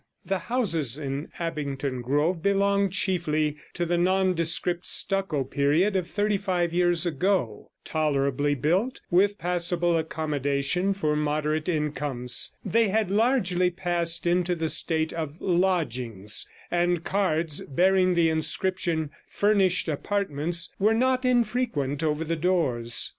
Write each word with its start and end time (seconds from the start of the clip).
The 0.25 0.39
houses 0.39 0.97
in 0.97 1.29
Abingdon 1.37 2.01
Grove 2.01 2.41
belonged 2.41 2.91
chiefly 2.91 3.57
to 3.75 3.85
the 3.85 3.99
nondescript 3.99 4.83
stucco 4.83 5.43
period 5.43 5.95
of 5.95 6.07
thirty 6.07 6.37
five 6.39 6.73
years 6.73 7.05
ago, 7.05 7.69
tolerably 7.85 8.55
built, 8.55 9.01
with 9.11 9.37
passable 9.37 9.95
accommodation 9.95 10.93
for 10.95 11.15
moderate 11.15 11.69
incomes; 11.69 12.51
they 12.65 12.87
had 12.87 13.11
largely 13.11 13.69
passed 13.69 14.25
into 14.25 14.55
the 14.55 14.69
state 14.69 15.13
of 15.13 15.39
lodgings, 15.39 16.49
and 16.71 17.03
cards 17.03 17.61
bearing 17.69 18.15
the 18.15 18.27
inscription 18.31 19.11
'Furnished 19.27 19.87
Apartments' 19.87 20.73
were 20.79 20.95
not 20.95 21.25
infrequent 21.25 22.03
over 22.03 22.23
the 22.23 22.35
doors. 22.35 23.07